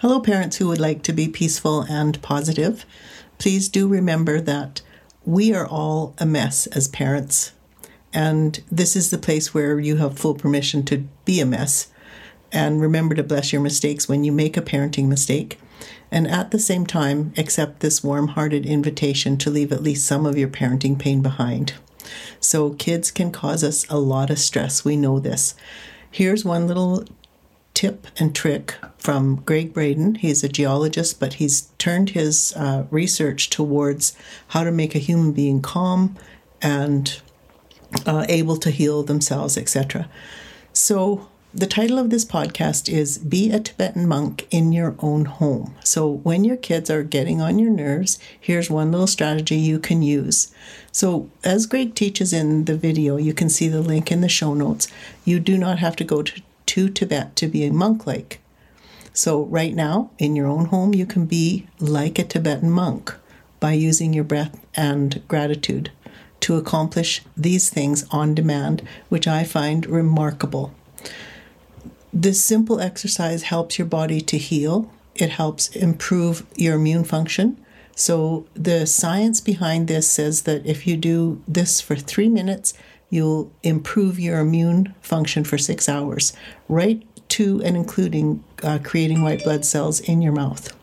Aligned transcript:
Hello, 0.00 0.20
parents 0.20 0.58
who 0.58 0.68
would 0.68 0.78
like 0.78 1.02
to 1.02 1.12
be 1.12 1.26
peaceful 1.26 1.80
and 1.80 2.22
positive. 2.22 2.86
Please 3.38 3.68
do 3.68 3.88
remember 3.88 4.40
that 4.40 4.80
we 5.24 5.52
are 5.52 5.66
all 5.66 6.14
a 6.18 6.24
mess 6.24 6.68
as 6.68 6.86
parents, 6.86 7.50
and 8.12 8.62
this 8.70 8.94
is 8.94 9.10
the 9.10 9.18
place 9.18 9.52
where 9.52 9.80
you 9.80 9.96
have 9.96 10.16
full 10.16 10.36
permission 10.36 10.84
to 10.84 10.98
be 11.24 11.40
a 11.40 11.46
mess. 11.46 11.88
And 12.52 12.80
remember 12.80 13.16
to 13.16 13.24
bless 13.24 13.52
your 13.52 13.60
mistakes 13.60 14.08
when 14.08 14.22
you 14.22 14.30
make 14.30 14.56
a 14.56 14.62
parenting 14.62 15.08
mistake. 15.08 15.58
And 16.12 16.28
at 16.28 16.52
the 16.52 16.60
same 16.60 16.86
time, 16.86 17.32
accept 17.36 17.80
this 17.80 18.04
warm 18.04 18.28
hearted 18.28 18.64
invitation 18.64 19.36
to 19.38 19.50
leave 19.50 19.72
at 19.72 19.82
least 19.82 20.06
some 20.06 20.26
of 20.26 20.38
your 20.38 20.48
parenting 20.48 20.96
pain 20.96 21.22
behind. 21.22 21.72
So, 22.38 22.70
kids 22.70 23.10
can 23.10 23.32
cause 23.32 23.64
us 23.64 23.84
a 23.90 23.98
lot 23.98 24.30
of 24.30 24.38
stress. 24.38 24.84
We 24.84 24.96
know 24.96 25.18
this. 25.18 25.56
Here's 26.08 26.44
one 26.44 26.68
little 26.68 27.04
tip 27.78 28.08
and 28.18 28.34
trick 28.34 28.74
from 28.98 29.36
Gregg 29.46 29.72
Braden. 29.72 30.16
He's 30.16 30.42
a 30.42 30.48
geologist, 30.48 31.20
but 31.20 31.34
he's 31.34 31.68
turned 31.78 32.10
his 32.10 32.52
uh, 32.56 32.86
research 32.90 33.50
towards 33.50 34.16
how 34.48 34.64
to 34.64 34.72
make 34.72 34.96
a 34.96 34.98
human 34.98 35.30
being 35.32 35.62
calm 35.62 36.16
and 36.60 37.20
uh, 38.04 38.26
able 38.28 38.56
to 38.56 38.72
heal 38.72 39.04
themselves, 39.04 39.56
etc. 39.56 40.08
So, 40.72 41.28
the 41.54 41.68
title 41.68 42.00
of 42.00 42.10
this 42.10 42.24
podcast 42.24 42.92
is 42.92 43.16
Be 43.16 43.52
a 43.52 43.60
Tibetan 43.60 44.08
Monk 44.08 44.48
in 44.50 44.72
Your 44.72 44.96
Own 44.98 45.26
Home. 45.26 45.76
So, 45.84 46.08
when 46.10 46.42
your 46.42 46.56
kids 46.56 46.90
are 46.90 47.04
getting 47.04 47.40
on 47.40 47.60
your 47.60 47.70
nerves, 47.70 48.18
here's 48.38 48.68
one 48.68 48.90
little 48.90 49.06
strategy 49.06 49.54
you 49.54 49.78
can 49.78 50.02
use. 50.02 50.52
So, 50.90 51.30
as 51.44 51.66
Gregg 51.66 51.94
teaches 51.94 52.32
in 52.32 52.64
the 52.64 52.76
video, 52.76 53.18
you 53.18 53.32
can 53.32 53.48
see 53.48 53.68
the 53.68 53.80
link 53.80 54.10
in 54.10 54.20
the 54.20 54.28
show 54.28 54.52
notes. 54.52 54.88
You 55.24 55.38
do 55.38 55.56
not 55.56 55.78
have 55.78 55.94
to 55.96 56.04
go 56.04 56.22
to 56.22 56.42
to 56.78 56.88
Tibet 56.88 57.34
to 57.36 57.48
be 57.48 57.64
a 57.64 57.72
monk 57.72 58.06
like. 58.06 58.40
So, 59.12 59.42
right 59.46 59.74
now, 59.74 60.10
in 60.18 60.36
your 60.36 60.46
own 60.46 60.66
home, 60.66 60.94
you 60.94 61.04
can 61.04 61.26
be 61.26 61.66
like 61.80 62.18
a 62.18 62.24
Tibetan 62.24 62.70
monk 62.70 63.14
by 63.58 63.72
using 63.72 64.12
your 64.12 64.22
breath 64.22 64.64
and 64.76 65.26
gratitude 65.26 65.90
to 66.40 66.56
accomplish 66.56 67.22
these 67.36 67.68
things 67.68 68.04
on 68.12 68.34
demand, 68.34 68.82
which 69.08 69.26
I 69.26 69.42
find 69.42 69.86
remarkable. 69.86 70.72
This 72.12 72.42
simple 72.42 72.80
exercise 72.80 73.42
helps 73.42 73.76
your 73.76 73.88
body 73.88 74.20
to 74.20 74.38
heal, 74.38 74.88
it 75.16 75.30
helps 75.30 75.74
improve 75.74 76.46
your 76.54 76.76
immune 76.76 77.04
function. 77.04 77.58
So, 77.96 78.46
the 78.54 78.86
science 78.86 79.40
behind 79.40 79.88
this 79.88 80.08
says 80.08 80.42
that 80.42 80.64
if 80.64 80.86
you 80.86 80.96
do 80.96 81.42
this 81.48 81.80
for 81.80 81.96
three 81.96 82.28
minutes, 82.28 82.72
you'll 83.10 83.50
improve 83.62 84.18
your 84.18 84.38
immune 84.38 84.94
function 85.00 85.44
for 85.44 85.58
six 85.58 85.88
hours, 85.88 86.32
right 86.68 87.02
to 87.30 87.62
and 87.62 87.76
including 87.76 88.42
uh, 88.62 88.78
creating 88.82 89.22
white 89.22 89.44
blood 89.44 89.64
cells 89.64 90.00
in 90.00 90.22
your 90.22 90.32
mouth. 90.32 90.74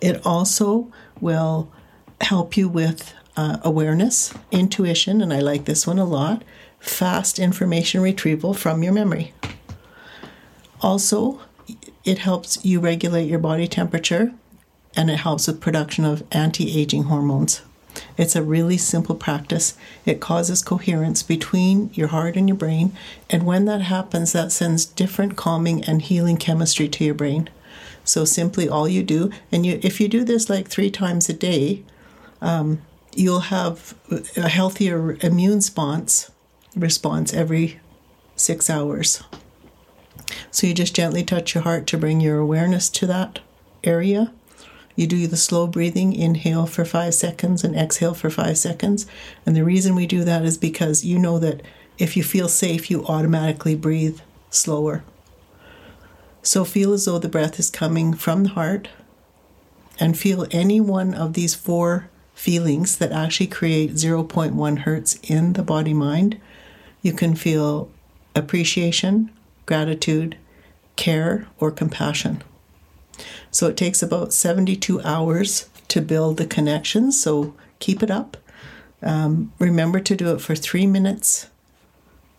It 0.00 0.24
also 0.26 0.92
will 1.20 1.72
help 2.20 2.56
you 2.56 2.68
with 2.68 3.14
uh, 3.36 3.58
awareness, 3.62 4.32
intuition, 4.50 5.20
and 5.20 5.32
I 5.32 5.40
like 5.40 5.64
this 5.64 5.86
one 5.86 5.98
a 5.98 6.04
lot, 6.04 6.44
fast 6.78 7.38
information 7.38 8.00
retrieval 8.00 8.54
from 8.54 8.82
your 8.82 8.92
memory. 8.92 9.32
Also, 10.80 11.40
it 12.04 12.18
helps 12.18 12.64
you 12.64 12.78
regulate 12.80 13.28
your 13.28 13.38
body 13.38 13.66
temperature 13.66 14.32
and 14.96 15.10
it 15.10 15.16
helps 15.16 15.46
with 15.46 15.60
production 15.60 16.04
of 16.04 16.22
anti-aging 16.30 17.04
hormones. 17.04 17.62
It's 18.16 18.36
a 18.36 18.42
really 18.42 18.78
simple 18.78 19.14
practice. 19.14 19.76
It 20.04 20.20
causes 20.20 20.62
coherence 20.62 21.22
between 21.22 21.90
your 21.94 22.08
heart 22.08 22.36
and 22.36 22.48
your 22.48 22.56
brain. 22.56 22.96
And 23.30 23.44
when 23.44 23.64
that 23.66 23.82
happens, 23.82 24.32
that 24.32 24.52
sends 24.52 24.84
different 24.84 25.36
calming 25.36 25.84
and 25.84 26.02
healing 26.02 26.36
chemistry 26.36 26.88
to 26.88 27.04
your 27.04 27.14
brain. 27.14 27.50
So 28.04 28.24
simply 28.24 28.68
all 28.68 28.88
you 28.88 29.02
do, 29.02 29.30
and 29.50 29.64
you, 29.64 29.80
if 29.82 30.00
you 30.00 30.08
do 30.08 30.24
this 30.24 30.50
like 30.50 30.68
three 30.68 30.90
times 30.90 31.28
a 31.28 31.32
day, 31.32 31.82
um, 32.40 32.82
you'll 33.14 33.40
have 33.40 33.94
a 34.36 34.48
healthier 34.48 35.16
immune 35.20 35.56
response 35.56 36.30
response 36.76 37.32
every 37.32 37.80
six 38.36 38.68
hours. 38.68 39.22
So 40.50 40.66
you 40.66 40.74
just 40.74 40.94
gently 40.94 41.22
touch 41.22 41.54
your 41.54 41.62
heart 41.62 41.86
to 41.88 41.98
bring 41.98 42.20
your 42.20 42.38
awareness 42.38 42.88
to 42.90 43.06
that 43.06 43.38
area 43.82 44.32
you 44.96 45.06
do 45.06 45.26
the 45.26 45.36
slow 45.36 45.66
breathing, 45.66 46.12
inhale 46.12 46.66
for 46.66 46.84
five 46.84 47.14
seconds 47.14 47.64
and 47.64 47.74
exhale 47.74 48.14
for 48.14 48.30
five 48.30 48.58
seconds. 48.58 49.06
And 49.44 49.56
the 49.56 49.64
reason 49.64 49.94
we 49.94 50.06
do 50.06 50.24
that 50.24 50.44
is 50.44 50.56
because 50.56 51.04
you 51.04 51.18
know 51.18 51.38
that 51.40 51.62
if 51.98 52.16
you 52.16 52.22
feel 52.22 52.48
safe, 52.48 52.90
you 52.90 53.04
automatically 53.06 53.74
breathe 53.74 54.20
slower. 54.50 55.04
So 56.42 56.64
feel 56.64 56.92
as 56.92 57.06
though 57.06 57.18
the 57.18 57.28
breath 57.28 57.58
is 57.58 57.70
coming 57.70 58.14
from 58.14 58.44
the 58.44 58.50
heart 58.50 58.88
and 59.98 60.18
feel 60.18 60.46
any 60.50 60.80
one 60.80 61.14
of 61.14 61.32
these 61.32 61.54
four 61.54 62.10
feelings 62.34 62.98
that 62.98 63.12
actually 63.12 63.46
create 63.46 63.92
0.1 63.92 64.78
hertz 64.80 65.18
in 65.22 65.54
the 65.54 65.62
body 65.62 65.94
mind. 65.94 66.40
You 67.00 67.12
can 67.12 67.34
feel 67.34 67.90
appreciation, 68.34 69.30
gratitude, 69.66 70.36
care, 70.96 71.46
or 71.58 71.70
compassion. 71.70 72.42
So 73.50 73.68
it 73.68 73.76
takes 73.76 74.02
about 74.02 74.32
72 74.32 75.00
hours 75.02 75.68
to 75.88 76.00
build 76.00 76.36
the 76.36 76.46
connections. 76.46 77.20
So 77.20 77.54
keep 77.78 78.02
it 78.02 78.10
up. 78.10 78.36
Um, 79.02 79.52
remember 79.58 80.00
to 80.00 80.16
do 80.16 80.34
it 80.34 80.40
for 80.40 80.54
three 80.54 80.86
minutes. 80.86 81.48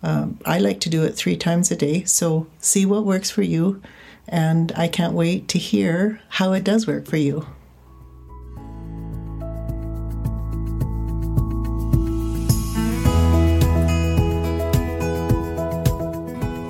Um, 0.01 0.39
I 0.45 0.59
like 0.59 0.79
to 0.81 0.89
do 0.89 1.03
it 1.03 1.15
three 1.15 1.37
times 1.37 1.71
a 1.71 1.75
day. 1.75 2.03
So 2.03 2.47
see 2.59 2.85
what 2.85 3.05
works 3.05 3.29
for 3.29 3.43
you. 3.43 3.81
And 4.27 4.71
I 4.75 4.87
can't 4.87 5.13
wait 5.13 5.47
to 5.49 5.59
hear 5.59 6.21
how 6.29 6.53
it 6.53 6.63
does 6.63 6.87
work 6.87 7.05
for 7.05 7.17
you. 7.17 7.47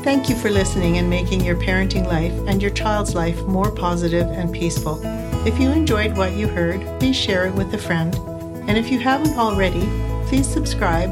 Thank 0.05 0.29
you 0.29 0.35
for 0.35 0.51
listening 0.51 0.99
and 0.99 1.09
making 1.09 1.43
your 1.43 1.55
parenting 1.55 2.05
life 2.05 2.31
and 2.47 2.61
your 2.61 2.69
child's 2.69 3.15
life 3.15 3.41
more 3.45 3.71
positive 3.71 4.27
and 4.27 4.53
peaceful. 4.53 5.01
If 5.47 5.59
you 5.59 5.71
enjoyed 5.71 6.15
what 6.15 6.33
you 6.33 6.47
heard, 6.47 6.81
please 6.99 7.15
share 7.15 7.47
it 7.47 7.55
with 7.55 7.73
a 7.73 7.79
friend. 7.79 8.13
And 8.69 8.77
if 8.77 8.91
you 8.91 8.99
haven't 8.99 9.35
already, 9.35 9.89
please 10.27 10.47
subscribe 10.47 11.09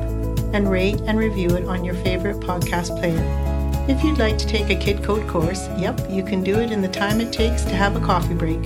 and 0.53 0.69
rate 0.69 1.01
and 1.07 1.17
review 1.17 1.49
it 1.55 1.65
on 1.65 1.83
your 1.83 1.95
favorite 1.95 2.39
podcast 2.39 2.95
player. 2.99 3.17
If 3.89 4.03
you'd 4.03 4.19
like 4.19 4.37
to 4.37 4.45
take 4.45 4.69
a 4.69 4.79
Kid 4.79 5.03
Code 5.03 5.27
course, 5.27 5.67
yep, 5.75 5.99
you 6.07 6.21
can 6.23 6.43
do 6.43 6.59
it 6.59 6.71
in 6.71 6.83
the 6.83 6.87
time 6.87 7.19
it 7.19 7.33
takes 7.33 7.63
to 7.63 7.75
have 7.75 7.95
a 7.95 8.05
coffee 8.05 8.35
break. 8.35 8.61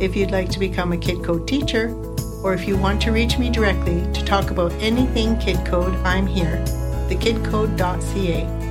If 0.00 0.16
you'd 0.16 0.30
like 0.30 0.48
to 0.48 0.58
become 0.58 0.92
a 0.92 0.96
Kid 0.96 1.22
Code 1.22 1.46
teacher, 1.46 1.94
or 2.42 2.54
if 2.54 2.66
you 2.66 2.78
want 2.78 3.02
to 3.02 3.12
reach 3.12 3.36
me 3.36 3.50
directly 3.50 4.00
to 4.14 4.24
talk 4.24 4.50
about 4.50 4.72
anything 4.80 5.38
Kid 5.38 5.58
Code, 5.66 5.94
I'm 6.06 6.26
here, 6.26 6.64
thekidcode.ca 7.10 8.62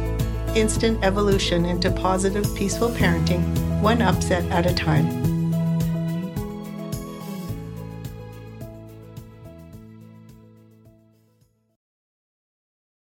instant 0.55 1.03
evolution 1.03 1.65
into 1.65 1.89
positive, 1.91 2.45
peaceful 2.55 2.89
parenting, 2.89 3.41
one 3.81 4.01
upset 4.01 4.43
at 4.51 4.65
a 4.65 4.73
time. 4.73 5.30